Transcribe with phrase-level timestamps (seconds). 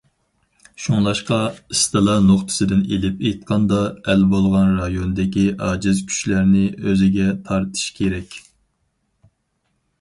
[0.85, 1.35] شۇڭلاشقا،
[1.73, 8.43] ئىستىلا نۇقتىسىدىن ئېلىپ ئېيتقاندا، ئەل بولغان رايوندىكى ئاجىز كۈچلەرنى ئۆزىگە تارتىش كېرەك.